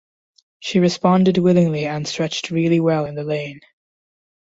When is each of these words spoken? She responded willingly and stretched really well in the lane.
She 0.59 0.79
responded 0.79 1.37
willingly 1.37 1.85
and 1.85 2.07
stretched 2.07 2.49
really 2.49 2.79
well 2.79 3.05
in 3.05 3.13
the 3.13 3.23
lane. 3.23 3.61